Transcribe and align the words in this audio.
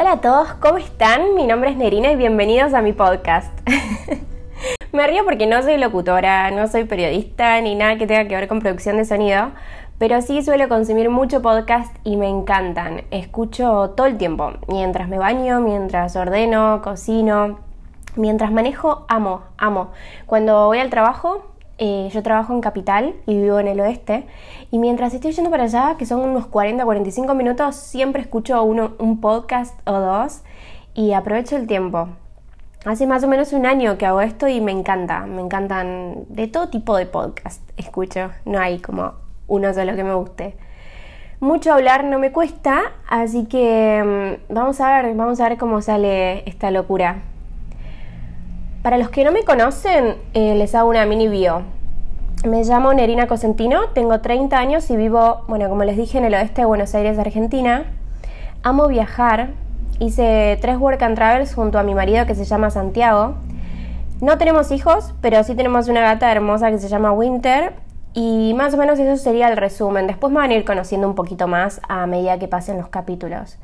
Hola 0.00 0.12
a 0.12 0.20
todos, 0.20 0.52
¿cómo 0.60 0.78
están? 0.78 1.34
Mi 1.34 1.44
nombre 1.44 1.70
es 1.70 1.76
Nerina 1.76 2.12
y 2.12 2.14
bienvenidos 2.14 2.72
a 2.72 2.82
mi 2.82 2.92
podcast. 2.92 3.50
Me 4.92 5.04
río 5.08 5.24
porque 5.24 5.48
no 5.48 5.60
soy 5.60 5.76
locutora, 5.76 6.52
no 6.52 6.68
soy 6.68 6.84
periodista 6.84 7.60
ni 7.62 7.74
nada 7.74 7.98
que 7.98 8.06
tenga 8.06 8.28
que 8.28 8.36
ver 8.36 8.46
con 8.46 8.60
producción 8.60 8.96
de 8.96 9.04
sonido, 9.04 9.50
pero 9.98 10.22
sí 10.22 10.40
suelo 10.44 10.68
consumir 10.68 11.10
mucho 11.10 11.42
podcast 11.42 11.96
y 12.04 12.16
me 12.16 12.28
encantan. 12.28 13.06
Escucho 13.10 13.90
todo 13.96 14.06
el 14.06 14.18
tiempo, 14.18 14.52
mientras 14.68 15.08
me 15.08 15.18
baño, 15.18 15.58
mientras 15.58 16.14
ordeno, 16.14 16.80
cocino, 16.80 17.58
mientras 18.14 18.52
manejo, 18.52 19.04
amo, 19.08 19.42
amo. 19.56 19.90
Cuando 20.26 20.66
voy 20.66 20.78
al 20.78 20.90
trabajo, 20.90 21.44
eh, 21.78 22.08
yo 22.12 22.22
trabajo 22.22 22.52
en 22.52 22.60
Capital 22.60 23.14
y 23.26 23.40
vivo 23.40 23.60
en 23.60 23.68
el 23.68 23.80
oeste. 23.80 24.26
Y 24.70 24.78
mientras 24.78 25.14
estoy 25.14 25.32
yendo 25.32 25.50
para 25.50 25.64
allá, 25.64 25.94
que 25.96 26.06
son 26.06 26.20
unos 26.20 26.50
40-45 26.50 27.34
minutos, 27.34 27.76
siempre 27.76 28.22
escucho 28.22 28.62
uno, 28.62 28.92
un 28.98 29.20
podcast 29.20 29.78
o 29.88 29.92
dos 29.92 30.42
y 30.94 31.12
aprovecho 31.12 31.56
el 31.56 31.66
tiempo. 31.66 32.08
Hace 32.84 33.06
más 33.06 33.22
o 33.24 33.28
menos 33.28 33.52
un 33.52 33.66
año 33.66 33.98
que 33.98 34.06
hago 34.06 34.20
esto 34.20 34.48
y 34.48 34.60
me 34.60 34.72
encanta. 34.72 35.26
Me 35.26 35.40
encantan 35.40 36.24
de 36.28 36.48
todo 36.48 36.68
tipo 36.68 36.96
de 36.96 37.06
podcast. 37.06 37.62
Escucho. 37.76 38.30
No 38.44 38.58
hay 38.58 38.80
como 38.80 39.14
uno 39.46 39.72
solo 39.72 39.94
que 39.94 40.04
me 40.04 40.14
guste. 40.14 40.56
Mucho 41.40 41.72
hablar 41.72 42.02
no 42.04 42.18
me 42.18 42.32
cuesta, 42.32 42.92
así 43.08 43.46
que 43.46 44.36
mm, 44.50 44.52
vamos 44.52 44.80
a 44.80 45.00
ver, 45.00 45.14
vamos 45.14 45.40
a 45.40 45.48
ver 45.48 45.58
cómo 45.58 45.80
sale 45.82 46.48
esta 46.48 46.72
locura. 46.72 47.22
Para 48.88 48.96
los 48.96 49.10
que 49.10 49.22
no 49.22 49.32
me 49.32 49.44
conocen, 49.44 50.16
eh, 50.32 50.54
les 50.54 50.74
hago 50.74 50.88
una 50.88 51.04
mini 51.04 51.28
bio. 51.28 51.60
Me 52.46 52.64
llamo 52.64 52.94
Nerina 52.94 53.26
Cosentino, 53.26 53.90
tengo 53.92 54.22
30 54.22 54.58
años 54.58 54.88
y 54.88 54.96
vivo, 54.96 55.42
bueno, 55.46 55.68
como 55.68 55.84
les 55.84 55.98
dije, 55.98 56.16
en 56.16 56.24
el 56.24 56.32
oeste 56.32 56.62
de 56.62 56.64
Buenos 56.64 56.94
Aires, 56.94 57.18
Argentina. 57.18 57.84
Amo 58.62 58.88
viajar. 58.88 59.50
Hice 59.98 60.56
tres 60.62 60.78
work 60.78 61.02
and 61.02 61.16
travels 61.16 61.54
junto 61.54 61.78
a 61.78 61.82
mi 61.82 61.94
marido 61.94 62.24
que 62.24 62.34
se 62.34 62.46
llama 62.46 62.70
Santiago. 62.70 63.34
No 64.22 64.38
tenemos 64.38 64.70
hijos, 64.70 65.12
pero 65.20 65.44
sí 65.44 65.54
tenemos 65.54 65.88
una 65.88 66.00
gata 66.00 66.32
hermosa 66.32 66.70
que 66.70 66.78
se 66.78 66.88
llama 66.88 67.12
Winter. 67.12 67.74
Y 68.14 68.54
más 68.56 68.72
o 68.72 68.78
menos 68.78 68.98
eso 68.98 69.22
sería 69.22 69.48
el 69.48 69.58
resumen. 69.58 70.06
Después 70.06 70.32
me 70.32 70.38
van 70.38 70.50
a 70.50 70.54
ir 70.54 70.64
conociendo 70.64 71.06
un 71.06 71.14
poquito 71.14 71.46
más 71.46 71.82
a 71.90 72.06
medida 72.06 72.38
que 72.38 72.48
pasen 72.48 72.78
los 72.78 72.88
capítulos. 72.88 73.58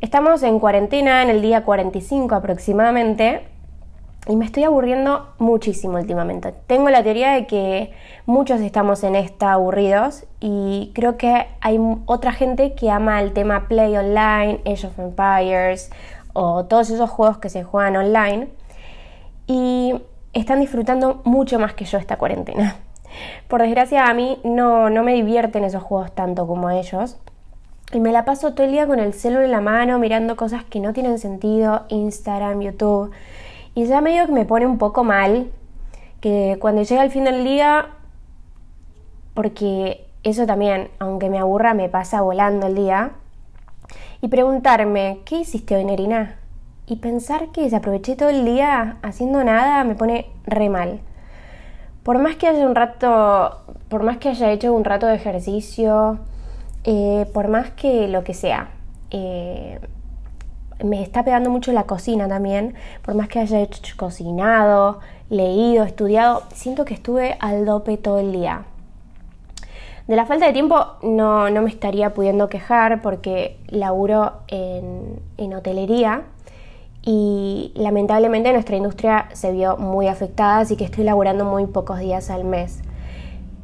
Estamos 0.00 0.42
en 0.42 0.58
cuarentena, 0.60 1.22
en 1.22 1.28
el 1.28 1.42
día 1.42 1.62
45 1.62 2.34
aproximadamente, 2.34 3.42
y 4.28 4.34
me 4.34 4.44
estoy 4.44 4.64
aburriendo 4.64 5.28
muchísimo 5.38 5.98
últimamente. 5.98 6.52
Tengo 6.66 6.90
la 6.90 7.02
teoría 7.02 7.32
de 7.32 7.46
que 7.46 7.92
muchos 8.26 8.60
estamos 8.60 9.04
en 9.04 9.14
esta 9.14 9.52
aburridos 9.52 10.24
y 10.40 10.90
creo 10.94 11.16
que 11.16 11.46
hay 11.60 11.78
otra 12.06 12.32
gente 12.32 12.74
que 12.74 12.90
ama 12.90 13.20
el 13.22 13.32
tema 13.32 13.68
Play 13.68 13.96
Online, 13.96 14.60
Age 14.66 14.88
of 14.88 14.98
Empires 14.98 15.90
o 16.32 16.64
todos 16.64 16.90
esos 16.90 17.08
juegos 17.08 17.38
que 17.38 17.48
se 17.50 17.62
juegan 17.62 17.96
online 17.96 18.48
y 19.46 19.94
están 20.32 20.60
disfrutando 20.60 21.20
mucho 21.24 21.60
más 21.60 21.74
que 21.74 21.84
yo 21.84 21.98
esta 21.98 22.16
cuarentena. 22.16 22.76
Por 23.48 23.62
desgracia 23.62 24.08
a 24.08 24.14
mí 24.14 24.40
no, 24.42 24.90
no 24.90 25.04
me 25.04 25.14
divierten 25.14 25.62
esos 25.62 25.84
juegos 25.84 26.12
tanto 26.12 26.48
como 26.48 26.70
ellos. 26.70 27.16
Y 27.92 28.00
me 28.00 28.10
la 28.10 28.24
paso 28.24 28.52
todo 28.52 28.66
el 28.66 28.72
día 28.72 28.88
con 28.88 28.98
el 28.98 29.14
celular 29.14 29.44
en 29.44 29.52
la 29.52 29.60
mano 29.60 30.00
mirando 30.00 30.34
cosas 30.34 30.64
que 30.64 30.80
no 30.80 30.92
tienen 30.92 31.20
sentido, 31.20 31.84
Instagram, 31.88 32.60
YouTube 32.60 33.12
y 33.76 33.84
ya 33.84 34.00
medio 34.00 34.24
que 34.24 34.32
me 34.32 34.46
pone 34.46 34.66
un 34.66 34.78
poco 34.78 35.04
mal 35.04 35.50
que 36.22 36.56
cuando 36.60 36.82
llega 36.82 37.04
el 37.04 37.10
fin 37.10 37.24
del 37.24 37.44
día, 37.44 37.90
porque 39.34 40.06
eso 40.22 40.46
también, 40.46 40.88
aunque 40.98 41.28
me 41.28 41.38
aburra, 41.38 41.74
me 41.74 41.90
pasa 41.90 42.22
volando 42.22 42.68
el 42.68 42.74
día, 42.74 43.10
y 44.22 44.28
preguntarme, 44.28 45.20
¿qué 45.26 45.40
hiciste 45.40 45.76
hoy, 45.76 45.84
Nerina? 45.84 46.36
Y 46.86 46.96
pensar 46.96 47.52
que 47.52 47.60
desaproveché 47.60 48.16
todo 48.16 48.30
el 48.30 48.46
día 48.46 48.96
haciendo 49.02 49.44
nada 49.44 49.84
me 49.84 49.94
pone 49.94 50.30
re 50.46 50.70
mal. 50.70 51.00
Por 52.02 52.18
más 52.18 52.36
que 52.36 52.46
haya 52.46 52.66
un 52.66 52.74
rato, 52.74 53.60
por 53.90 54.04
más 54.04 54.16
que 54.16 54.30
haya 54.30 54.50
hecho 54.52 54.72
un 54.72 54.84
rato 54.84 55.06
de 55.06 55.16
ejercicio, 55.16 56.20
eh, 56.84 57.26
por 57.34 57.48
más 57.48 57.72
que 57.72 58.08
lo 58.08 58.24
que 58.24 58.32
sea, 58.32 58.70
eh, 59.10 59.80
me 60.84 61.02
está 61.02 61.24
pegando 61.24 61.50
mucho 61.50 61.72
la 61.72 61.84
cocina 61.84 62.28
también, 62.28 62.74
por 63.02 63.14
más 63.14 63.28
que 63.28 63.40
haya 63.40 63.66
cocinado, 63.96 65.00
leído, 65.30 65.84
estudiado, 65.84 66.42
siento 66.54 66.84
que 66.84 66.94
estuve 66.94 67.36
al 67.40 67.64
dope 67.64 67.96
todo 67.96 68.18
el 68.18 68.32
día. 68.32 68.64
De 70.06 70.14
la 70.14 70.24
falta 70.24 70.46
de 70.46 70.52
tiempo 70.52 70.86
no, 71.02 71.50
me 71.50 71.68
estaría 71.68 72.14
pudiendo 72.14 72.48
quejar 72.48 73.02
porque 73.02 73.58
laburo 73.68 74.34
en, 74.46 75.20
en 75.36 75.54
hotelería 75.54 76.22
y 77.02 77.72
lamentablemente 77.74 78.52
nuestra 78.52 78.76
industria 78.76 79.28
se 79.32 79.50
vio 79.50 79.76
muy 79.76 80.06
afectada, 80.06 80.58
así 80.58 80.76
que 80.76 80.84
estoy 80.84 81.04
laburando 81.04 81.44
muy 81.44 81.66
pocos 81.66 81.98
días 81.98 82.30
al 82.30 82.44
mes. 82.44 82.82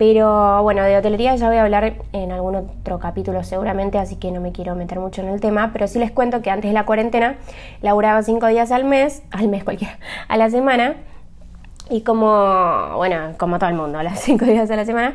Pero 0.04 0.64
bueno, 0.64 0.82
de 0.82 0.96
hotelería 0.96 1.36
ya 1.36 1.46
voy 1.46 1.58
a 1.58 1.62
hablar 1.62 1.94
en 2.12 2.32
algún 2.32 2.56
otro 2.56 2.98
capítulo 2.98 3.44
seguramente, 3.44 3.98
así 3.98 4.16
que 4.16 4.32
no 4.32 4.40
me 4.40 4.50
quiero 4.50 4.74
meter 4.74 4.98
mucho 4.98 5.22
en 5.22 5.28
el 5.28 5.40
tema, 5.40 5.70
pero 5.72 5.86
sí 5.86 6.00
les 6.00 6.10
cuento 6.10 6.42
que 6.42 6.50
antes 6.50 6.68
de 6.70 6.74
la 6.74 6.84
cuarentena 6.84 7.36
laburaba 7.82 8.20
cinco 8.24 8.48
días 8.48 8.72
al 8.72 8.82
mes, 8.82 9.22
al 9.30 9.46
mes 9.46 9.62
cualquiera, 9.62 9.96
a 10.26 10.36
la 10.36 10.50
semana, 10.50 10.96
y 11.88 12.00
como, 12.00 12.96
bueno, 12.96 13.34
como 13.38 13.60
todo 13.60 13.70
el 13.70 13.76
mundo, 13.76 14.00
a 14.00 14.02
las 14.02 14.18
cinco 14.18 14.44
días 14.44 14.68
a 14.72 14.74
la 14.74 14.84
semana, 14.84 15.14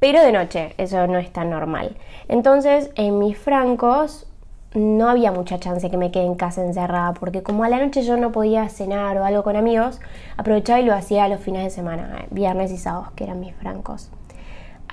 pero 0.00 0.20
de 0.20 0.32
noche, 0.32 0.74
eso 0.78 1.06
no 1.06 1.18
es 1.18 1.32
tan 1.32 1.48
normal. 1.48 1.96
Entonces, 2.26 2.90
en 2.96 3.20
mis 3.20 3.38
francos 3.38 4.26
no 4.74 5.08
había 5.08 5.30
mucha 5.30 5.60
chance 5.60 5.88
que 5.88 5.96
me 5.96 6.10
quede 6.10 6.24
en 6.24 6.34
casa 6.34 6.64
encerrada, 6.64 7.14
porque 7.14 7.44
como 7.44 7.62
a 7.62 7.68
la 7.68 7.78
noche 7.78 8.02
yo 8.02 8.16
no 8.16 8.32
podía 8.32 8.68
cenar 8.68 9.16
o 9.16 9.24
algo 9.24 9.44
con 9.44 9.54
amigos, 9.54 10.00
aprovechaba 10.36 10.80
y 10.80 10.84
lo 10.84 10.92
hacía 10.92 11.28
los 11.28 11.40
fines 11.40 11.62
de 11.62 11.70
semana, 11.70 12.26
viernes 12.32 12.72
y 12.72 12.78
sábados, 12.78 13.12
que 13.14 13.22
eran 13.22 13.38
mis 13.38 13.54
francos. 13.54 14.10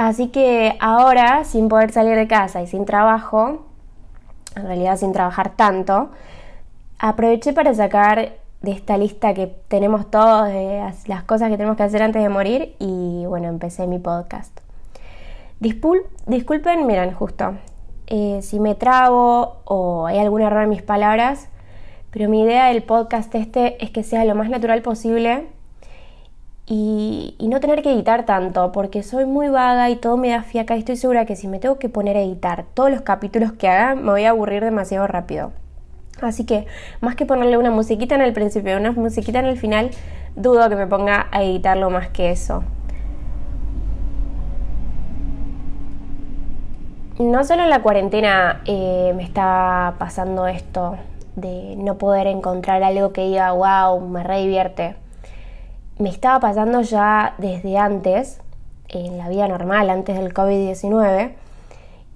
Así 0.01 0.29
que 0.29 0.77
ahora, 0.79 1.43
sin 1.43 1.69
poder 1.69 1.91
salir 1.91 2.15
de 2.15 2.27
casa 2.27 2.59
y 2.63 2.65
sin 2.65 2.85
trabajo, 2.85 3.67
en 4.55 4.65
realidad 4.65 4.97
sin 4.97 5.13
trabajar 5.13 5.51
tanto, 5.55 6.09
aproveché 6.97 7.53
para 7.53 7.71
sacar 7.75 8.31
de 8.61 8.71
esta 8.71 8.97
lista 8.97 9.35
que 9.35 9.45
tenemos 9.67 10.09
todos 10.09 10.47
de 10.47 10.91
las 11.05 11.23
cosas 11.25 11.51
que 11.51 11.57
tenemos 11.57 11.77
que 11.77 11.83
hacer 11.83 12.01
antes 12.01 12.23
de 12.23 12.29
morir 12.29 12.75
y 12.79 13.25
bueno, 13.27 13.47
empecé 13.47 13.85
mi 13.85 13.99
podcast. 13.99 14.61
disculpen, 15.59 16.87
miren, 16.87 17.13
justo, 17.13 17.53
eh, 18.07 18.39
si 18.41 18.59
me 18.59 18.73
trago 18.73 19.61
o 19.65 20.07
hay 20.07 20.17
algún 20.17 20.41
error 20.41 20.63
en 20.63 20.69
mis 20.69 20.81
palabras, 20.81 21.47
pero 22.09 22.27
mi 22.27 22.41
idea 22.41 22.69
del 22.69 22.81
podcast 22.81 23.35
este 23.35 23.85
es 23.85 23.91
que 23.91 24.01
sea 24.01 24.25
lo 24.25 24.33
más 24.33 24.49
natural 24.49 24.81
posible 24.81 25.45
y, 26.73 27.35
no 27.49 27.59
tener 27.59 27.81
que 27.81 27.91
editar 27.91 28.25
tanto, 28.25 28.71
porque 28.71 29.03
soy 29.03 29.25
muy 29.25 29.49
vaga 29.49 29.89
y 29.89 29.97
todo 29.97 30.15
me 30.15 30.29
da 30.29 30.41
fiaca 30.41 30.77
y 30.77 30.79
estoy 30.79 30.95
segura 30.95 31.25
que 31.25 31.35
si 31.35 31.49
me 31.49 31.59
tengo 31.59 31.77
que 31.77 31.89
poner 31.89 32.15
a 32.15 32.21
editar 32.21 32.63
todos 32.73 32.89
los 32.89 33.01
capítulos 33.01 33.51
que 33.51 33.67
haga, 33.67 33.93
me 33.95 34.09
voy 34.09 34.23
a 34.23 34.29
aburrir 34.29 34.63
demasiado 34.63 35.05
rápido. 35.05 35.51
Así 36.21 36.45
que, 36.45 36.67
más 37.01 37.15
que 37.15 37.25
ponerle 37.25 37.57
una 37.57 37.71
musiquita 37.71 38.15
en 38.15 38.21
el 38.21 38.31
principio 38.31 38.71
y 38.71 38.79
una 38.79 38.93
musiquita 38.93 39.39
en 39.39 39.47
el 39.47 39.57
final, 39.57 39.91
dudo 40.37 40.69
que 40.69 40.77
me 40.77 40.87
ponga 40.87 41.27
a 41.31 41.43
editarlo 41.43 41.89
más 41.89 42.07
que 42.07 42.31
eso. 42.31 42.63
No 47.19 47.43
solo 47.43 47.63
en 47.63 47.69
la 47.69 47.81
cuarentena 47.81 48.61
eh, 48.63 49.11
me 49.13 49.23
está 49.23 49.95
pasando 49.99 50.47
esto 50.47 50.95
de 51.35 51.75
no 51.75 51.97
poder 51.97 52.27
encontrar 52.27 52.81
algo 52.81 53.11
que 53.11 53.25
diga, 53.25 53.51
wow, 53.51 53.99
me 53.99 54.23
re 54.23 54.39
divierte 54.39 54.95
me 56.01 56.09
estaba 56.09 56.39
pasando 56.39 56.81
ya 56.81 57.35
desde 57.37 57.77
antes, 57.77 58.41
en 58.89 59.17
la 59.17 59.29
vida 59.29 59.47
normal, 59.47 59.89
antes 59.89 60.17
del 60.17 60.33
COVID-19. 60.33 61.31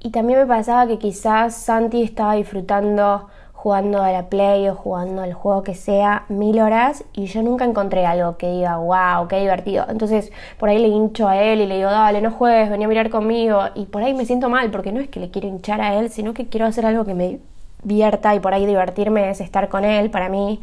Y 0.02 0.10
también 0.10 0.40
me 0.40 0.46
pasaba 0.46 0.88
que 0.88 0.98
quizás 0.98 1.56
Santi 1.56 2.02
estaba 2.02 2.34
disfrutando 2.36 3.28
jugando 3.54 4.04
a 4.04 4.12
la 4.12 4.30
Play 4.30 4.70
o 4.70 4.76
jugando 4.76 5.24
al 5.24 5.34
juego 5.34 5.64
que 5.64 5.74
sea 5.74 6.26
mil 6.30 6.60
horas 6.60 7.04
y 7.14 7.26
yo 7.26 7.42
nunca 7.42 7.66
encontré 7.66 8.06
algo 8.06 8.38
que 8.38 8.52
diga, 8.52 8.78
wow, 8.78 9.28
qué 9.28 9.40
divertido. 9.40 9.86
Entonces 9.90 10.32
por 10.60 10.70
ahí 10.70 10.78
le 10.78 10.88
hincho 10.88 11.28
a 11.28 11.42
él 11.42 11.62
y 11.62 11.66
le 11.66 11.78
digo, 11.78 11.90
dale, 11.90 12.22
no 12.22 12.30
juegues, 12.30 12.70
vení 12.70 12.84
a 12.84 12.88
mirar 12.88 13.10
conmigo. 13.10 13.62
Y 13.74 13.86
por 13.86 14.04
ahí 14.04 14.14
me 14.14 14.26
siento 14.26 14.50
mal 14.50 14.70
porque 14.70 14.92
no 14.92 15.00
es 15.00 15.10
que 15.10 15.20
le 15.20 15.32
quiero 15.32 15.48
hinchar 15.48 15.82
a 15.82 15.96
él, 15.96 16.12
sino 16.12 16.36
que 16.36 16.48
quiero 16.48 16.68
hacer 16.68 16.86
algo 16.86 17.06
que 17.06 17.16
me 17.16 17.40
divierta 17.82 18.36
y 18.36 18.40
por 18.40 18.54
ahí 18.54 18.68
divertirme 18.68 19.32
es 19.32 19.42
estar 19.42 19.68
con 19.68 19.84
él 19.84 20.12
para 20.12 20.30
mí. 20.30 20.60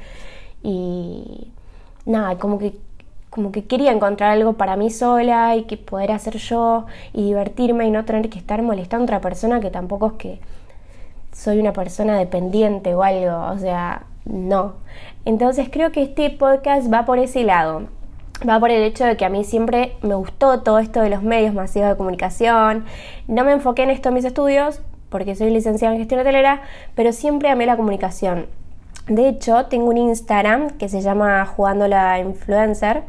Y 0.63 1.49
nada, 2.07 2.39
como 2.39 2.59
que 2.61 2.73
como 3.33 3.51
que 3.51 3.65
quería 3.65 3.93
encontrar 3.93 4.33
algo 4.33 4.53
para 4.53 4.77
mí 4.77 4.91
sola 4.91 5.57
y 5.57 5.65
que 5.65 5.79
poder 5.79 6.13
hacer 6.13 6.37
yo 6.37 6.85
y 7.15 7.25
divertirme 7.25 7.87
y 7.87 7.91
no 7.91 8.05
tener 8.05 8.29
que 8.29 8.39
estar 8.39 8.61
molestando 8.61 9.05
a 9.05 9.07
otra 9.07 9.21
persona 9.23 9.59
que 9.59 9.71
tampoco 9.71 10.09
es 10.09 10.13
que 10.13 10.41
soy 11.33 11.59
una 11.59 11.73
persona 11.73 12.19
dependiente 12.19 12.95
o 12.95 13.03
algo, 13.03 13.51
o 13.51 13.59
sea, 13.59 14.03
no. 14.27 14.75
Entonces 15.25 15.71
creo 15.73 15.93
que 15.93 16.03
este 16.03 16.29
podcast 16.29 16.93
va 16.93 17.07
por 17.07 17.19
ese 17.19 17.43
lado. 17.43 17.85
Va 18.47 18.61
por 18.61 18.71
el 18.71 18.83
hecho 18.83 19.07
de 19.07 19.17
que 19.17 19.25
a 19.25 19.31
mí 19.31 19.45
siempre 19.45 19.97
me 20.03 20.15
gustó 20.15 20.61
todo 20.61 20.79
esto 20.79 21.01
de 21.01 21.09
los 21.09 21.23
medios 21.23 21.55
masivos 21.55 21.89
de 21.89 21.97
comunicación. 21.97 22.85
No 23.29 23.45
me 23.45 23.53
enfoqué 23.53 23.85
en 23.85 23.91
esto 23.91 24.11
en 24.11 24.17
mis 24.17 24.27
estudios, 24.27 24.83
porque 25.09 25.37
soy 25.37 25.49
licenciada 25.49 25.95
en 25.95 26.01
gestión 26.01 26.21
hotelera, 26.21 26.61
pero 26.95 27.13
siempre 27.13 27.49
amé 27.49 27.65
la 27.65 27.79
comunicación. 27.79 28.45
De 29.09 29.29
hecho, 29.29 29.67
tengo 29.67 29.91
un 29.91 29.99
Instagram 29.99 30.71
que 30.79 30.89
se 30.89 31.01
llama 31.01 31.45
Jugando 31.47 31.89
la 31.89 32.19
Influencer, 32.21 33.03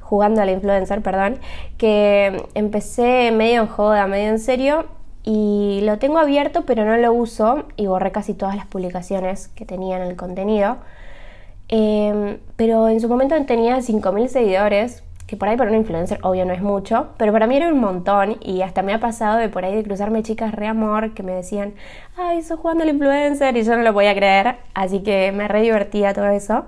jugando 0.00 0.40
a 0.40 0.46
la 0.46 0.52
influencer, 0.52 1.02
perdón, 1.02 1.38
que 1.76 2.42
empecé 2.54 3.30
medio 3.30 3.62
en 3.62 3.66
joda, 3.66 4.06
medio 4.06 4.30
en 4.30 4.38
serio, 4.38 4.86
y 5.22 5.80
lo 5.82 5.98
tengo 5.98 6.18
abierto 6.18 6.62
pero 6.64 6.86
no 6.86 6.96
lo 6.96 7.12
uso 7.12 7.64
y 7.76 7.86
borré 7.86 8.12
casi 8.12 8.32
todas 8.32 8.56
las 8.56 8.66
publicaciones 8.66 9.48
que 9.48 9.66
tenía 9.66 9.96
en 9.96 10.02
el 10.02 10.16
contenido. 10.16 10.78
Em, 11.68 12.38
pero 12.56 12.88
en 12.88 13.00
su 13.00 13.08
momento 13.08 13.34
tenía 13.44 13.82
5.000 13.82 14.28
seguidores, 14.28 15.04
que 15.28 15.36
por 15.36 15.46
ahí 15.46 15.58
para 15.58 15.70
un 15.70 15.76
influencer 15.76 16.18
obvio 16.22 16.46
no 16.46 16.54
es 16.54 16.62
mucho, 16.62 17.08
pero 17.18 17.32
para 17.32 17.46
mí 17.46 17.54
era 17.54 17.68
un 17.68 17.78
montón 17.78 18.38
y 18.40 18.62
hasta 18.62 18.82
me 18.82 18.94
ha 18.94 18.98
pasado 18.98 19.36
de 19.36 19.50
por 19.50 19.62
ahí 19.62 19.76
de 19.76 19.84
cruzarme 19.84 20.22
chicas 20.22 20.52
re 20.52 20.66
amor 20.66 21.12
que 21.12 21.22
me 21.22 21.32
decían, 21.32 21.74
ay, 22.16 22.40
sos 22.40 22.58
jugando 22.58 22.82
al 22.82 22.88
influencer 22.88 23.54
y 23.58 23.62
yo 23.62 23.76
no 23.76 23.82
lo 23.82 23.92
podía 23.92 24.14
creer, 24.14 24.56
así 24.72 25.02
que 25.02 25.30
me 25.32 25.46
re 25.46 25.60
divertía 25.60 26.14
todo 26.14 26.28
eso. 26.28 26.64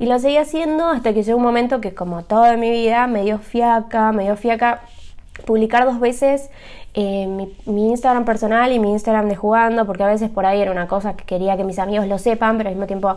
Y 0.00 0.06
lo 0.06 0.18
seguí 0.18 0.38
haciendo 0.38 0.88
hasta 0.88 1.14
que 1.14 1.22
llegó 1.22 1.38
un 1.38 1.44
momento 1.44 1.80
que 1.80 1.94
como 1.94 2.24
toda 2.24 2.56
mi 2.56 2.68
vida 2.68 3.06
me 3.06 3.22
dio 3.22 3.38
fiaca, 3.38 4.10
me 4.10 4.24
dio 4.24 4.36
fiaca 4.36 4.80
publicar 5.46 5.84
dos 5.84 6.00
veces 6.00 6.50
eh, 6.94 7.28
mi, 7.28 7.90
Instagram 7.90 8.24
personal 8.24 8.72
y 8.72 8.80
mi 8.80 8.90
Instagram 8.90 9.28
de 9.28 9.36
jugando, 9.36 9.86
porque 9.86 10.02
a 10.02 10.08
veces 10.08 10.30
por 10.30 10.46
ahí 10.46 10.60
era 10.60 10.72
una 10.72 10.88
cosa 10.88 11.14
que 11.16 11.24
quería 11.24 11.56
que 11.56 11.62
mis 11.62 11.78
amigos 11.78 12.08
lo 12.08 12.18
sepan, 12.18 12.56
pero 12.56 12.70
al 12.70 12.74
mismo 12.74 12.88
tiempo 12.88 13.16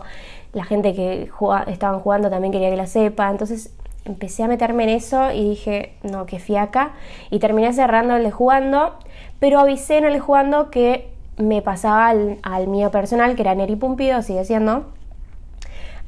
la 0.52 0.64
gente 0.64 0.94
que 0.94 1.28
estaban 1.66 1.98
jugando 1.98 2.30
también 2.30 2.52
quería 2.52 2.70
que 2.70 2.76
lo 2.76 2.86
sepa. 2.86 3.28
Entonces 3.28 3.72
empecé 4.08 4.42
a 4.42 4.48
meterme 4.48 4.84
en 4.84 4.88
eso 4.90 5.30
y 5.32 5.50
dije, 5.50 5.92
no, 6.02 6.26
que 6.26 6.38
fiaca. 6.38 6.92
Y 7.30 7.38
terminé 7.38 7.72
cerrando 7.72 8.16
el 8.16 8.24
de 8.24 8.30
jugando, 8.30 8.94
pero 9.38 9.60
avisé 9.60 9.98
en 9.98 10.06
el 10.06 10.14
de 10.14 10.20
jugando 10.20 10.70
que 10.70 11.08
me 11.36 11.62
pasaba 11.62 12.08
al, 12.08 12.66
mío 12.68 12.90
personal, 12.90 13.36
que 13.36 13.42
era 13.42 13.54
Neri 13.54 13.76
Pumpido, 13.76 14.22
sigue 14.22 14.44
siendo. 14.44 14.86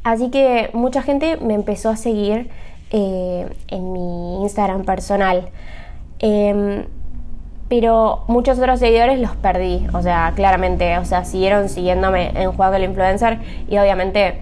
Así 0.02 0.30
que 0.30 0.70
mucha 0.72 1.02
gente 1.02 1.36
me 1.36 1.54
empezó 1.54 1.90
a 1.90 1.96
seguir 1.96 2.50
eh, 2.90 3.46
en 3.68 3.92
mi 3.92 4.42
Instagram 4.42 4.84
personal. 4.84 5.50
Em, 6.18 6.86
pero 7.68 8.24
muchos 8.26 8.58
otros 8.58 8.80
seguidores 8.80 9.20
los 9.20 9.36
perdí, 9.36 9.86
o 9.92 10.02
sea, 10.02 10.32
claramente, 10.34 10.98
o 10.98 11.04
sea, 11.04 11.24
siguieron 11.24 11.68
siguiéndome 11.68 12.32
en 12.34 12.50
Juego 12.50 12.72
del 12.72 12.82
Influencer 12.82 13.38
y 13.68 13.78
obviamente 13.78 14.40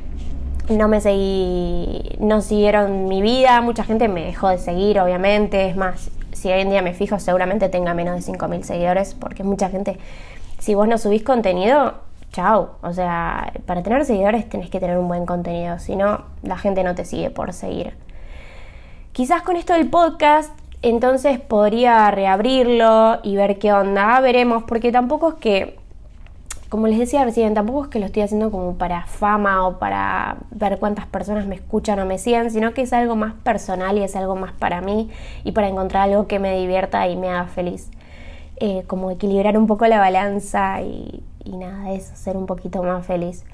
no 0.69 0.89
me 0.89 1.01
seguí, 1.01 2.17
no 2.21 2.41
siguieron 2.41 3.09
mi 3.09 3.23
vida, 3.23 3.61
mucha 3.61 3.85
gente 3.85 4.09
me 4.09 4.25
dejó 4.25 4.49
de 4.49 4.59
seguir, 4.59 5.01
obviamente, 5.01 5.69
es 5.69 5.77
más, 5.77 6.11
si 6.33 6.49
hoy 6.51 6.61
en 6.61 6.71
día 6.71 6.83
me 6.83 6.95
fijo, 6.95 7.19
seguramente 7.19 7.69
tenga 7.69 7.95
menos 7.95 8.25
de 8.25 8.33
5.000 8.33 8.63
seguidores, 8.63 9.15
porque 9.15 9.45
mucha 9.45 9.71
gente, 9.71 9.99
si 10.59 10.75
vos 10.75 10.87
no 10.87 10.99
subís 10.99 11.23
contenido, 11.23 11.95
chao, 12.33 12.77
o 12.83 12.93
sea, 12.93 13.53
para 13.67 13.83
tener 13.83 14.05
seguidores 14.05 14.49
tenés 14.49 14.71
que 14.71 14.81
tener 14.81 14.99
un 14.99 15.09
buen 15.09 15.27
contenido, 15.27 15.79
si 15.79 15.97
no, 15.97 16.23
la 16.43 16.59
gente 16.59 16.85
no 16.85 16.95
te 16.95 17.05
sigue 17.05 17.31
por 17.31 17.53
seguir. 17.53 17.95
Quizás 19.13 19.43
con 19.43 19.57
esto 19.57 19.73
del 19.73 19.89
podcast 19.89 20.53
entonces 20.83 21.41
podría 21.41 22.11
reabrirlo 22.11 23.19
y 23.23 23.37
ver 23.37 23.59
qué 23.59 23.73
onda. 23.73 24.21
Veremos, 24.21 24.63
porque 24.65 24.93
tampoco 24.93 25.31
es 25.31 25.35
que, 25.37 25.78
como 26.69 26.87
les 26.87 26.99
decía 26.99 27.25
recién, 27.25 27.55
tampoco 27.55 27.85
es 27.85 27.89
que 27.89 27.99
lo 27.99 28.07
estoy 28.07 28.23
haciendo 28.23 28.51
como 28.51 28.75
para 28.75 29.07
fama 29.07 29.67
o 29.67 29.79
para 29.79 30.37
ver 30.51 30.79
cuántas 30.79 31.07
personas 31.07 31.47
me 31.47 31.55
escuchan 31.55 31.99
o 32.01 32.05
me 32.05 32.19
siguen, 32.19 32.51
sino 32.51 32.75
que 32.75 32.83
es 32.83 32.93
algo 32.93 33.17
más 33.17 33.35
personal 33.35 33.97
y 33.97 34.03
es 34.03 34.15
algo 34.17 34.37
más 34.37 34.53
para 34.53 34.81
mí 34.83 35.11
y 35.45 35.53
para 35.53 35.69
encontrar 35.69 36.11
algo 36.11 36.27
que 36.27 36.39
me 36.39 36.59
divierta 36.59 37.09
y 37.09 37.17
me 37.17 37.31
haga 37.31 37.47
feliz. 37.47 37.91
Eh, 38.57 38.85
como 38.87 39.11
equilibrar 39.11 39.57
un 39.57 39.67
poco 39.67 39.87
la 39.87 39.99
balanza 39.99 40.83
y, 40.83 41.23
nada, 41.47 41.93
eso, 41.93 42.15
ser 42.17 42.37
un 42.37 42.47
poquito 42.47 42.83
más 42.83 43.07
feliz. 43.07 43.45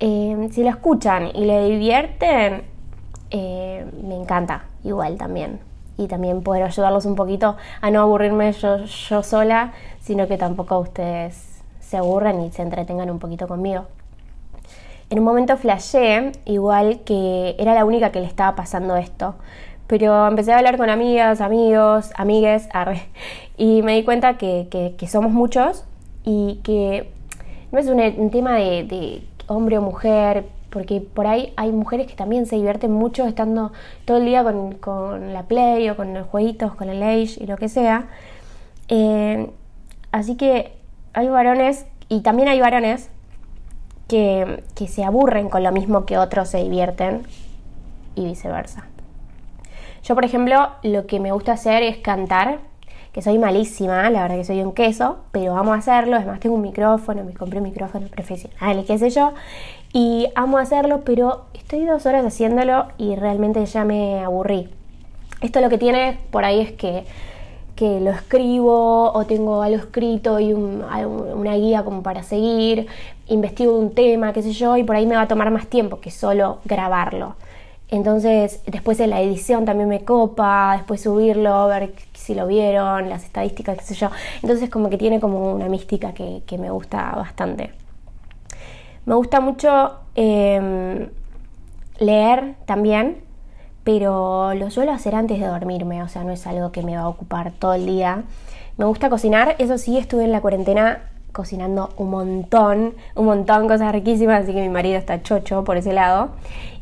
Eh, 0.00 0.48
si 0.50 0.64
lo 0.64 0.70
escuchan 0.70 1.28
y 1.34 1.44
le 1.44 1.68
divierten, 1.68 2.62
eh, 3.30 3.86
me 4.02 4.16
encanta 4.16 4.64
igual 4.82 5.18
también 5.18 5.60
y 5.96 6.08
también 6.08 6.42
poder 6.42 6.64
ayudarlos 6.64 7.06
un 7.06 7.14
poquito 7.14 7.56
a 7.80 7.90
no 7.92 8.00
aburrirme 8.00 8.50
yo, 8.52 8.78
yo 8.78 9.22
sola, 9.22 9.72
sino 10.00 10.26
que 10.26 10.36
tampoco 10.36 10.80
ustedes 10.80 11.53
se 11.88 11.96
aburran 11.96 12.42
y 12.42 12.50
se 12.50 12.62
entretengan 12.62 13.10
un 13.10 13.18
poquito 13.18 13.46
conmigo. 13.46 13.86
En 15.10 15.18
un 15.18 15.24
momento 15.24 15.56
flashé, 15.56 16.32
igual 16.46 17.00
que 17.04 17.54
era 17.58 17.74
la 17.74 17.84
única 17.84 18.10
que 18.10 18.20
le 18.20 18.26
estaba 18.26 18.56
pasando 18.56 18.96
esto, 18.96 19.34
pero 19.86 20.26
empecé 20.26 20.52
a 20.52 20.58
hablar 20.58 20.78
con 20.78 20.88
amigas, 20.88 21.40
amigos, 21.40 22.10
amigues, 22.16 22.68
y 23.56 23.82
me 23.82 23.94
di 23.94 24.02
cuenta 24.02 24.38
que, 24.38 24.94
que, 24.96 25.06
somos 25.06 25.32
muchos 25.32 25.84
y 26.24 26.60
que 26.64 27.10
no 27.70 27.78
es 27.78 27.86
un, 27.86 28.30
tema 28.30 28.54
de, 28.56 29.22
hombre 29.46 29.76
o 29.76 29.82
mujer, 29.82 30.46
porque 30.70 31.00
por 31.02 31.26
ahí 31.26 31.52
hay 31.56 31.70
mujeres 31.70 32.06
que 32.06 32.14
también 32.14 32.46
se 32.46 32.56
divierten 32.56 32.90
mucho 32.90 33.26
estando 33.26 33.72
todo 34.06 34.16
el 34.16 34.24
día 34.24 34.42
con, 34.42 35.32
la 35.34 35.42
Play 35.42 35.90
o 35.90 35.96
con 35.96 36.14
los 36.14 36.26
jueguitos, 36.28 36.74
con 36.74 36.88
el 36.88 37.02
Age 37.02 37.36
y 37.40 37.46
lo 37.46 37.58
que 37.58 37.68
sea. 37.68 38.08
Eh, 38.88 39.50
así 40.12 40.36
que 40.36 40.72
hay 41.14 41.28
varones, 41.28 41.86
y 42.08 42.20
también 42.20 42.48
hay 42.48 42.60
varones, 42.60 43.10
que, 44.08 44.62
que 44.74 44.86
se 44.86 45.02
aburren 45.02 45.48
con 45.48 45.62
lo 45.62 45.72
mismo 45.72 46.04
que 46.04 46.18
otros 46.18 46.50
se 46.50 46.62
divierten 46.62 47.22
y 48.14 48.24
viceversa. 48.26 48.84
Yo, 50.02 50.14
por 50.14 50.24
ejemplo, 50.24 50.68
lo 50.82 51.06
que 51.06 51.18
me 51.18 51.32
gusta 51.32 51.52
hacer 51.52 51.82
es 51.82 51.96
cantar, 51.96 52.58
que 53.14 53.22
soy 53.22 53.38
malísima, 53.38 54.10
la 54.10 54.22
verdad 54.22 54.36
que 54.36 54.44
soy 54.44 54.60
un 54.60 54.72
queso, 54.72 55.18
pero 55.30 55.54
vamos 55.54 55.76
a 55.76 55.78
hacerlo. 55.78 56.16
Es 56.16 56.26
más, 56.26 56.40
tengo 56.40 56.56
un 56.56 56.62
micrófono, 56.62 57.22
me 57.22 57.32
compré 57.32 57.58
un 57.58 57.64
micrófono 57.64 58.08
profesional 58.08 58.84
qué 58.84 58.98
sé 58.98 59.08
yo 59.10 59.32
y 59.92 60.26
amo 60.34 60.58
hacerlo, 60.58 61.02
pero 61.04 61.44
estoy 61.54 61.84
dos 61.84 62.04
horas 62.06 62.26
haciéndolo 62.26 62.88
y 62.98 63.14
realmente 63.14 63.64
ya 63.64 63.84
me 63.84 64.24
aburrí. 64.24 64.68
Esto 65.40 65.60
lo 65.60 65.70
que 65.70 65.78
tiene 65.78 66.18
por 66.32 66.44
ahí 66.44 66.60
es 66.60 66.72
que, 66.72 67.04
que 67.74 68.00
lo 68.00 68.10
escribo 68.10 69.12
o 69.12 69.24
tengo 69.24 69.62
algo 69.62 69.78
escrito 69.78 70.38
y 70.40 70.52
una 70.52 71.54
guía 71.56 71.84
como 71.84 72.02
para 72.02 72.22
seguir, 72.22 72.86
investigo 73.28 73.76
un 73.76 73.94
tema, 73.94 74.32
qué 74.32 74.42
sé 74.42 74.52
yo, 74.52 74.76
y 74.76 74.84
por 74.84 74.96
ahí 74.96 75.06
me 75.06 75.16
va 75.16 75.22
a 75.22 75.28
tomar 75.28 75.50
más 75.50 75.66
tiempo 75.66 76.00
que 76.00 76.10
solo 76.10 76.58
grabarlo. 76.64 77.36
Entonces, 77.88 78.62
después 78.66 78.98
en 79.00 79.10
la 79.10 79.20
edición 79.20 79.64
también 79.64 79.88
me 79.88 80.04
copa, 80.04 80.74
después 80.76 81.02
subirlo, 81.02 81.66
ver 81.68 81.92
si 82.14 82.34
lo 82.34 82.46
vieron, 82.46 83.08
las 83.08 83.24
estadísticas, 83.24 83.78
qué 83.78 83.84
sé 83.84 83.94
yo. 83.94 84.10
Entonces, 84.42 84.70
como 84.70 84.90
que 84.90 84.98
tiene 84.98 85.20
como 85.20 85.52
una 85.52 85.68
mística 85.68 86.12
que, 86.14 86.42
que 86.46 86.58
me 86.58 86.70
gusta 86.70 87.12
bastante. 87.14 87.72
Me 89.06 89.14
gusta 89.14 89.40
mucho 89.40 89.92
em, 90.14 91.08
leer 91.98 92.54
también, 92.64 93.18
pero 93.84 94.54
lo 94.54 94.70
suelo 94.70 94.92
hacer 94.92 95.14
antes 95.14 95.38
de 95.38 95.46
dormirme, 95.46 96.02
o 96.02 96.08
sea, 96.08 96.24
no 96.24 96.32
es 96.32 96.46
algo 96.46 96.72
que 96.72 96.82
me 96.82 96.96
va 96.96 97.02
a 97.02 97.08
ocupar 97.08 97.52
todo 97.52 97.74
el 97.74 97.86
día. 97.86 98.24
Me 98.76 98.86
gusta 98.86 99.10
cocinar, 99.10 99.54
eso 99.58 99.78
sí, 99.78 99.98
estuve 99.98 100.24
en 100.24 100.32
la 100.32 100.40
cuarentena 100.40 101.02
cocinando 101.32 101.90
un 101.96 102.10
montón, 102.10 102.94
un 103.14 103.26
montón 103.26 103.68
cosas 103.68 103.92
riquísimas, 103.92 104.44
así 104.44 104.52
que 104.52 104.62
mi 104.62 104.68
marido 104.68 104.98
está 104.98 105.22
chocho 105.22 105.64
por 105.64 105.76
ese 105.76 105.92
lado. 105.92 106.30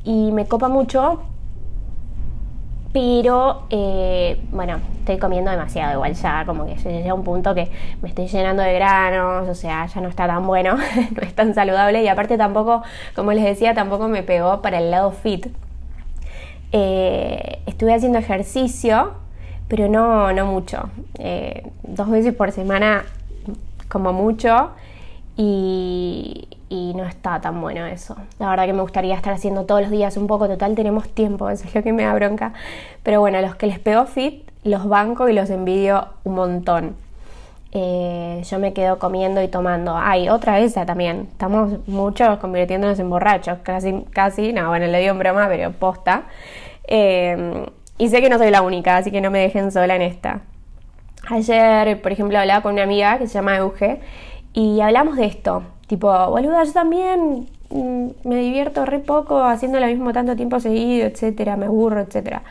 Y 0.04 0.32
me 0.32 0.46
copa 0.46 0.68
mucho 0.68 1.20
pero 2.92 3.62
eh, 3.70 4.38
bueno, 4.50 4.80
estoy 4.98 5.18
comiendo 5.18 5.50
demasiado 5.50 5.94
igual 5.94 6.12
ya, 6.14 6.44
como 6.44 6.66
que 6.66 6.76
llegué 6.76 7.08
a 7.08 7.14
un 7.14 7.24
punto 7.24 7.54
que 7.54 7.70
me 8.02 8.08
estoy 8.08 8.26
llenando 8.26 8.62
de 8.62 8.74
granos, 8.74 9.48
o 9.48 9.54
sea, 9.54 9.86
ya 9.86 10.00
no 10.02 10.08
está 10.08 10.26
tan 10.26 10.46
bueno, 10.46 10.76
no 11.16 11.22
es 11.22 11.34
tan 11.34 11.54
saludable 11.54 12.02
y 12.02 12.08
aparte 12.08 12.36
tampoco, 12.36 12.82
como 13.14 13.32
les 13.32 13.44
decía, 13.44 13.72
tampoco 13.74 14.08
me 14.08 14.22
pegó 14.22 14.60
para 14.60 14.78
el 14.78 14.90
lado 14.90 15.10
fit. 15.10 15.46
Eh, 16.72 17.60
estuve 17.66 17.94
haciendo 17.94 18.18
ejercicio, 18.18 19.12
pero 19.68 19.88
no, 19.88 20.32
no 20.32 20.46
mucho, 20.46 20.90
eh, 21.18 21.70
dos 21.82 22.08
veces 22.08 22.34
por 22.34 22.50
semana 22.52 23.04
como 23.88 24.12
mucho 24.12 24.70
y, 25.36 26.48
y 26.70 26.94
no 26.94 27.04
está 27.04 27.40
tan 27.40 27.60
bueno 27.60 27.84
eso. 27.84 28.16
La 28.38 28.48
verdad 28.48 28.64
que 28.64 28.72
me 28.72 28.80
gustaría 28.80 29.14
estar 29.14 29.34
haciendo 29.34 29.66
todos 29.66 29.82
los 29.82 29.90
días 29.90 30.16
un 30.16 30.26
poco, 30.26 30.48
total 30.48 30.74
tenemos 30.74 31.08
tiempo, 31.10 31.50
eso 31.50 31.64
es 31.68 31.74
lo 31.74 31.82
que 31.82 31.92
me 31.92 32.04
da 32.04 32.14
bronca. 32.14 32.54
Pero 33.02 33.20
bueno, 33.20 33.40
los 33.42 33.54
que 33.56 33.66
les 33.66 33.78
pego 33.78 34.06
fit, 34.06 34.50
los 34.64 34.88
banco 34.88 35.28
y 35.28 35.34
los 35.34 35.50
envidio 35.50 36.08
un 36.24 36.34
montón. 36.34 36.96
Eh, 37.74 38.42
yo 38.44 38.58
me 38.58 38.74
quedo 38.74 38.98
comiendo 38.98 39.42
y 39.42 39.48
tomando. 39.48 39.96
Ay, 39.96 40.28
otra 40.28 40.60
esa 40.60 40.84
también. 40.84 41.28
Estamos 41.32 41.86
muchos 41.88 42.38
convirtiéndonos 42.38 42.98
en 42.98 43.08
borrachos, 43.08 43.58
casi, 43.62 44.04
casi, 44.12 44.52
no, 44.52 44.68
bueno, 44.68 44.86
le 44.86 45.00
dio 45.00 45.12
en 45.12 45.18
broma, 45.18 45.48
pero 45.48 45.72
posta. 45.72 46.24
Eh, 46.86 47.66
y 47.98 48.08
sé 48.08 48.20
que 48.20 48.28
no 48.28 48.38
soy 48.38 48.50
la 48.50 48.62
única, 48.62 48.96
así 48.96 49.10
que 49.10 49.20
no 49.20 49.30
me 49.30 49.38
dejen 49.38 49.72
sola 49.72 49.96
en 49.96 50.02
esta. 50.02 50.42
Ayer, 51.28 52.00
por 52.02 52.12
ejemplo, 52.12 52.38
hablaba 52.38 52.62
con 52.62 52.74
una 52.74 52.82
amiga 52.82 53.18
que 53.18 53.26
se 53.26 53.34
llama 53.34 53.56
Euge 53.56 54.00
y 54.52 54.80
hablamos 54.80 55.16
de 55.16 55.26
esto. 55.26 55.62
Tipo, 55.86 56.08
boluda, 56.30 56.64
yo 56.64 56.72
también 56.72 57.48
mm, 57.70 58.08
me 58.24 58.36
divierto 58.36 58.84
re 58.86 58.98
poco 58.98 59.42
haciendo 59.44 59.78
lo 59.78 59.86
mismo 59.86 60.12
tanto 60.12 60.36
tiempo 60.36 60.60
seguido, 60.60 61.06
etcétera, 61.06 61.56
me 61.56 61.66
aburro, 61.66 62.00
etcétera. 62.00 62.42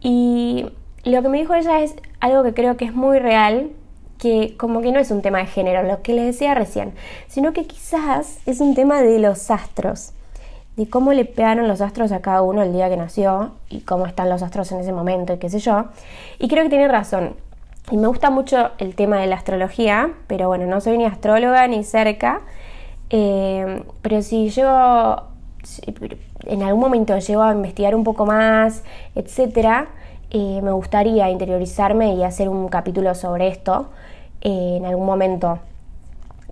Y 0.00 0.66
lo 1.04 1.22
que 1.22 1.28
me 1.28 1.38
dijo 1.38 1.54
ella 1.54 1.80
es 1.80 1.94
algo 2.20 2.42
que 2.42 2.54
creo 2.54 2.76
que 2.76 2.86
es 2.86 2.94
muy 2.94 3.18
real, 3.18 3.70
que 4.22 4.56
como 4.56 4.82
que 4.82 4.92
no 4.92 5.00
es 5.00 5.10
un 5.10 5.20
tema 5.20 5.38
de 5.38 5.46
género, 5.46 5.82
lo 5.82 6.00
que 6.00 6.12
les 6.14 6.26
decía 6.26 6.54
recién, 6.54 6.94
sino 7.26 7.52
que 7.52 7.66
quizás 7.66 8.38
es 8.46 8.60
un 8.60 8.76
tema 8.76 9.02
de 9.02 9.18
los 9.18 9.50
astros, 9.50 10.12
de 10.76 10.88
cómo 10.88 11.12
le 11.12 11.24
pegaron 11.24 11.66
los 11.66 11.80
astros 11.80 12.12
a 12.12 12.22
cada 12.22 12.40
uno 12.42 12.62
el 12.62 12.72
día 12.72 12.88
que 12.88 12.96
nació 12.96 13.50
y 13.68 13.80
cómo 13.80 14.06
están 14.06 14.30
los 14.30 14.44
astros 14.44 14.70
en 14.70 14.78
ese 14.78 14.92
momento 14.92 15.32
y 15.32 15.38
qué 15.38 15.50
sé 15.50 15.58
yo. 15.58 15.86
Y 16.38 16.46
creo 16.46 16.62
que 16.62 16.70
tiene 16.70 16.86
razón. 16.86 17.34
Y 17.90 17.96
me 17.96 18.06
gusta 18.06 18.30
mucho 18.30 18.70
el 18.78 18.94
tema 18.94 19.18
de 19.18 19.26
la 19.26 19.34
astrología, 19.34 20.12
pero 20.28 20.46
bueno, 20.46 20.66
no 20.66 20.80
soy 20.80 20.98
ni 20.98 21.04
astróloga 21.04 21.66
ni 21.66 21.82
cerca. 21.82 22.42
Eh, 23.10 23.82
pero 24.02 24.22
si 24.22 24.50
llego, 24.50 25.16
en 26.46 26.62
algún 26.62 26.80
momento 26.80 27.18
llego 27.18 27.42
a 27.42 27.52
investigar 27.52 27.96
un 27.96 28.04
poco 28.04 28.24
más, 28.24 28.84
etcétera, 29.16 29.88
eh, 30.34 30.60
me 30.62 30.72
gustaría 30.72 31.28
interiorizarme 31.28 32.14
y 32.14 32.24
hacer 32.24 32.48
un 32.48 32.68
capítulo 32.68 33.14
sobre 33.14 33.48
esto 33.48 33.90
eh, 34.40 34.76
en 34.78 34.86
algún 34.86 35.04
momento. 35.04 35.58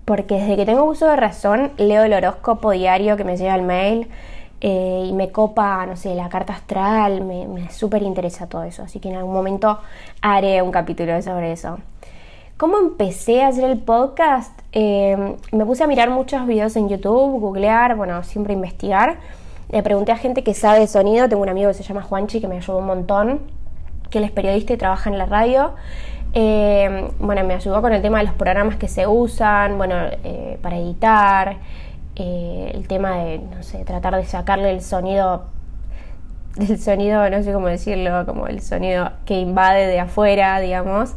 Porque 0.05 0.35
desde 0.35 0.57
que 0.57 0.67
tengo 0.67 0.85
uso 0.85 1.07
de 1.07 1.17
razón, 1.17 1.73
leo 1.79 2.05
el 2.05 2.13
horóscopo 2.13 2.73
diario 2.73 3.17
que 3.17 3.25
me 3.25 3.39
llega 3.39 3.55
al 3.55 3.63
mail 3.63 4.07
eh, 4.61 5.07
y 5.09 5.15
me 5.15 5.33
copa, 5.33 5.87
no 5.87 5.97
sé, 5.97 6.15
la 6.15 6.29
carta 6.29 6.53
astral, 6.53 7.23
me, 7.23 7.49
me 7.49 7.71
súper 7.71 8.03
interesa 8.03 8.49
todo 8.49 8.65
eso. 8.65 8.83
Así 8.83 9.01
que 9.01 9.09
en 9.09 9.17
algún 9.17 9.33
momento 9.33 9.79
haré 10.21 10.61
un 10.61 10.73
capítulo 10.73 11.23
sobre 11.23 11.53
eso. 11.53 11.79
¿Cómo 12.59 12.77
empecé 12.77 13.43
a 13.43 13.49
hacer 13.49 13.65
el 13.65 13.79
podcast? 13.79 14.59
me 14.73 15.65
puse 15.65 15.83
a 15.83 15.89
mirar 15.89 16.11
muchos 16.11 16.47
videos 16.47 16.77
en 16.77 16.89
YouTube, 16.89 17.41
googlear, 17.41 17.97
bueno, 17.97 18.23
siempre 18.25 18.53
investigar. 18.53 19.17
Le 19.71 19.83
pregunté 19.83 20.13
a 20.13 20.17
gente 20.17 20.45
que 20.45 20.53
sabe 20.53 20.81
de 20.81 20.87
sonido, 20.87 21.29
tengo 21.31 21.43
un 21.43 21.49
amigo 21.49 21.69
que 21.69 21.75
se 21.75 21.83
llama 21.83 22.03
Juanchi 22.03 22.41
que 22.41 22.47
me 22.47 22.59
ayudó 22.59 22.77
un 22.79 22.87
montón 22.87 23.41
que 24.11 24.19
él 24.19 24.25
es 24.25 24.31
periodista 24.31 24.73
y 24.73 24.77
trabaja 24.77 25.09
en 25.09 25.19
la 25.19 25.27
radio. 25.27 25.75
Eh, 26.33 27.11
bueno, 27.19 27.45
me 27.45 27.55
ayudó 27.55 27.83
con 27.83 27.93
el 27.93 28.03
tema 28.03 28.19
de 28.19 28.25
los 28.25 28.35
programas 28.35 28.77
que 28.77 28.89
se 28.89 29.07
usan, 29.07 29.79
bueno, 29.79 29.97
eh, 30.25 30.59
para 30.63 30.77
editar, 30.77 31.57
eh, 32.17 32.71
el 32.75 32.87
tema 32.87 33.17
de, 33.17 33.39
no 33.39 33.63
sé, 33.63 33.85
tratar 33.85 34.15
de 34.17 34.25
sacarle 34.25 34.71
el 34.71 34.81
sonido, 34.81 35.47
el 36.57 36.79
sonido, 36.79 37.29
no 37.31 37.43
sé 37.43 37.53
cómo 37.53 37.67
decirlo, 37.67 38.27
como 38.27 38.47
el 38.47 38.61
sonido 38.61 39.11
que 39.25 39.41
invade 39.41 39.87
de 39.87 39.99
afuera, 39.99 40.61
digamos, 40.61 41.15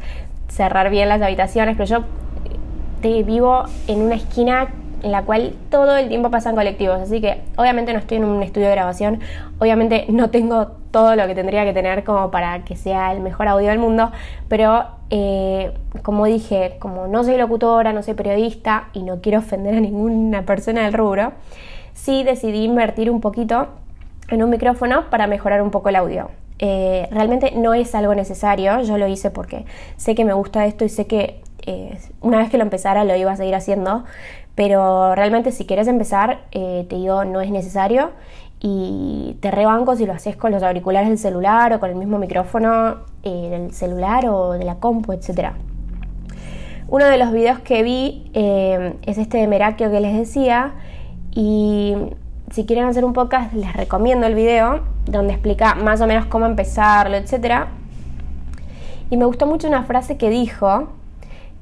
cerrar 0.48 0.90
bien 0.90 1.10
las 1.10 1.22
habitaciones, 1.22 1.76
pero 1.78 1.86
yo 1.86 2.04
vivo 3.26 3.66
en 3.88 4.02
una 4.02 4.16
esquina 4.16 4.70
en 5.04 5.12
la 5.12 5.24
cual 5.24 5.54
todo 5.70 5.98
el 5.98 6.08
tiempo 6.08 6.32
pasan 6.32 6.56
colectivos, 6.56 7.00
así 7.02 7.20
que 7.20 7.42
obviamente 7.58 7.92
no 7.92 8.00
estoy 8.00 8.18
en 8.18 8.24
un 8.24 8.42
estudio 8.42 8.68
de 8.68 8.74
grabación, 8.74 9.20
obviamente 9.60 10.06
no 10.08 10.30
tengo 10.30 10.83
todo 10.94 11.16
lo 11.16 11.26
que 11.26 11.34
tendría 11.34 11.66
que 11.66 11.74
tener 11.74 12.04
como 12.04 12.30
para 12.30 12.64
que 12.64 12.76
sea 12.76 13.12
el 13.14 13.20
mejor 13.20 13.48
audio 13.48 13.70
del 13.70 13.80
mundo, 13.80 14.12
pero 14.48 14.86
eh, 15.10 15.74
como 16.04 16.28
dije, 16.28 16.76
como 16.78 17.08
no 17.08 17.24
soy 17.24 17.36
locutora, 17.36 17.92
no 17.94 18.04
soy 18.04 18.14
periodista 18.14 18.90
y 18.94 19.02
no 19.02 19.20
quiero 19.20 19.40
ofender 19.40 19.74
a 19.74 19.80
ninguna 19.80 20.44
persona 20.44 20.84
del 20.84 20.94
rubro, 20.94 21.34
sí 21.94 22.24
decidí 22.24 22.64
invertir 22.64 23.10
un 23.10 23.22
poquito 23.22 23.70
en 24.30 24.44
un 24.44 24.52
micrófono 24.52 25.10
para 25.10 25.26
mejorar 25.26 25.64
un 25.64 25.72
poco 25.72 25.90
el 25.90 25.96
audio. 25.96 26.30
Eh, 26.60 27.08
realmente 27.10 27.54
no 27.56 27.74
es 27.74 27.96
algo 27.96 28.14
necesario, 28.14 28.80
yo 28.82 29.00
lo 29.00 29.08
hice 29.08 29.32
porque 29.32 29.66
sé 29.98 30.14
que 30.14 30.24
me 30.26 30.34
gusta 30.34 30.68
esto 30.68 30.86
y 30.86 30.90
sé 30.90 31.08
que 31.08 31.42
eh, 31.66 31.98
una 32.22 32.38
vez 32.38 32.52
que 32.52 32.58
lo 32.58 32.64
empezara 32.64 33.04
lo 33.04 33.16
iba 33.16 33.32
a 33.32 33.36
seguir 33.36 33.56
haciendo, 33.56 34.04
pero 34.54 35.16
realmente 35.16 35.52
si 35.52 35.66
quieres 35.66 35.88
empezar, 35.88 36.42
te 36.52 36.86
digo, 36.88 37.26
no 37.26 37.42
es 37.42 37.50
necesario 37.50 38.12
y 38.66 39.36
te 39.42 39.52
rebanco 39.52 39.98
si 39.98 40.06
lo 40.06 40.14
haces 40.14 40.38
con 40.38 40.54
los 40.54 40.64
auriculares 40.64 41.10
del 41.10 41.18
celular 41.18 41.74
o 41.74 41.82
con 41.82 41.90
el 41.90 41.98
mismo 41.98 42.18
micrófono 42.18 42.96
eh, 43.22 43.50
del 43.50 43.74
celular 43.74 44.26
o 44.30 44.54
de 44.54 44.64
la 44.64 44.76
compu, 44.76 45.12
etc. 45.12 45.50
Uno 46.88 47.06
de 47.06 47.18
los 47.18 47.34
videos 47.34 47.60
que 47.60 47.84
vi 47.84 48.32
eh, 48.34 48.96
es 49.02 49.18
este 49.18 49.38
de 49.38 49.48
Merakio 49.48 49.92
que 49.92 50.00
les 50.00 50.18
decía 50.18 50.76
y 51.32 51.94
si 52.52 52.66
quieren 52.66 52.86
hacer 52.86 53.04
un 53.04 53.12
podcast 53.12 53.54
les 53.54 53.74
recomiendo 53.74 54.28
el 54.28 54.34
video 54.34 54.80
donde 55.08 55.34
explica 55.34 55.76
más 55.76 56.00
o 56.00 56.08
menos 56.08 56.26
cómo 56.28 56.46
empezarlo, 56.46 57.18
etc. 57.18 57.66
Y 59.10 59.18
me 59.18 59.26
gustó 59.26 59.46
mucho 59.46 59.68
una 59.68 59.84
frase 59.84 60.16
que 60.16 60.30
dijo, 60.30 60.88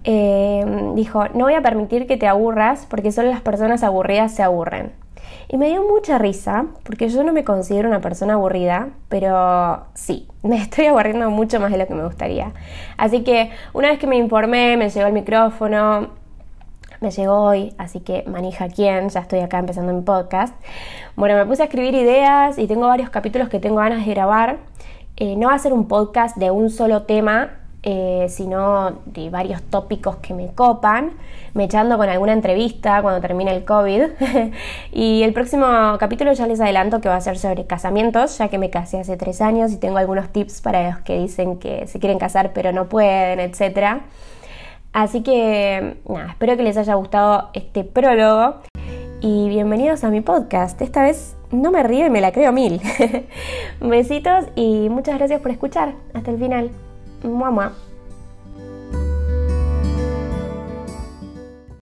eh, 0.04 0.92
dijo, 0.94 1.28
no 1.30 1.46
voy 1.46 1.56
a 1.56 1.64
permitir 1.64 2.06
que 2.06 2.18
te 2.18 2.28
aburras 2.28 2.86
porque 2.88 3.12
solo 3.12 3.32
las 3.32 3.42
personas 3.42 3.82
aburridas 3.84 4.36
se 4.36 4.44
aburren. 4.44 5.01
Y 5.54 5.58
me 5.58 5.68
dio 5.68 5.84
mucha 5.84 6.18
risa, 6.18 6.68
porque 6.84 7.10
yo 7.10 7.26
no 7.26 7.34
me 7.34 7.44
considero 7.44 7.90
una 7.90 8.00
persona 8.00 8.36
aburrida, 8.36 8.92
pero 9.10 9.84
sí, 9.94 10.30
me 10.44 10.56
estoy 10.56 10.86
aburriendo 10.86 11.30
mucho 11.30 11.60
más 11.60 11.74
de 11.74 11.78
lo 11.78 11.88
que 11.88 11.94
me 11.94 12.06
gustaría. 12.06 12.54
Así 12.96 13.26
que 13.26 13.52
una 13.74 13.90
vez 13.90 14.00
que 14.00 14.08
me 14.08 14.16
informé, 14.16 14.78
me 14.78 14.90
llegó 14.90 15.08
el 15.08 15.14
micrófono, 15.14 16.12
me 17.02 17.12
llegó 17.12 17.34
hoy, 17.34 17.74
así 17.78 18.00
que 18.00 18.24
manija 18.28 18.70
quién, 18.70 19.10
ya 19.10 19.20
estoy 19.20 19.40
acá 19.40 19.60
empezando 19.60 19.92
mi 19.92 20.04
podcast. 20.04 20.56
Bueno, 21.18 21.36
me 21.36 21.46
puse 21.46 21.64
a 21.64 21.66
escribir 21.66 21.96
ideas 21.96 22.58
y 22.58 22.66
tengo 22.66 22.88
varios 22.88 23.10
capítulos 23.10 23.50
que 23.50 23.60
tengo 23.60 23.76
ganas 23.76 24.06
de 24.06 24.12
grabar. 24.14 24.60
Eh, 25.18 25.36
no 25.36 25.50
va 25.50 25.56
a 25.56 25.60
ser 25.60 25.74
un 25.74 25.90
podcast 25.90 26.38
de 26.38 26.50
un 26.50 26.70
solo 26.70 27.04
tema, 27.04 27.60
eh, 27.84 28.28
sino 28.30 29.02
de 29.06 29.32
varios 29.32 29.62
tópicos 29.64 30.18
que 30.18 30.36
me 30.36 30.54
copan, 30.54 31.14
me 31.56 31.64
echando 31.64 31.98
con 31.98 32.08
alguna 32.10 32.34
entrevista 32.34 33.02
cuando 33.02 33.22
termine 33.22 33.56
el 33.56 33.66
COVID. 33.66 34.04
y 34.92 35.24
el 35.24 35.34
próximo 35.34 35.66
capítulo 36.00 36.32
ya 36.34 36.46
les 36.46 36.62
adelanto 36.62 37.02
que 37.02 37.10
va 37.10 37.16
a 37.16 37.22
ser 37.22 37.40
sobre 37.40 37.66
casamientos, 37.66 38.38
ya 38.38 38.50
que 38.50 38.60
me 38.60 38.70
casé 38.70 39.00
hace 39.00 39.18
tres 39.18 39.42
años 39.42 39.72
y 39.72 39.78
tengo 39.78 39.98
algunos 39.98 40.30
tips 40.30 40.62
para 40.62 40.92
los 40.92 41.00
que 41.00 41.18
dicen 41.18 41.58
que 41.58 41.88
se 41.88 42.00
quieren 42.00 42.20
casar 42.20 42.52
pero 42.54 42.72
no 42.72 42.88
pueden, 42.88 43.40
etc. 43.40 44.02
Así 44.94 45.24
que 45.24 45.98
nada, 46.08 46.28
espero 46.30 46.58
que 46.58 46.64
les 46.64 46.78
haya 46.78 46.94
gustado 46.96 47.50
este 47.54 47.84
prólogo 47.84 48.58
y 49.22 49.50
bienvenidos 49.50 50.04
a 50.04 50.10
mi 50.10 50.22
podcast. 50.22 50.80
Esta 50.82 51.04
vez 51.04 51.36
no 51.52 51.72
me 51.72 51.82
río 51.82 52.06
y 52.06 52.10
me 52.10 52.22
la 52.22 52.32
creo 52.32 52.52
mil. 52.52 52.80
Besitos 53.80 54.46
y 54.56 54.90
muchas 54.90 55.18
gracias 55.18 55.42
por 55.42 55.52
escuchar. 55.52 55.94
Hasta 56.14 56.32
el 56.32 56.38
final. 56.38 56.91
Moi, 57.24 57.52
moi. 57.52 57.72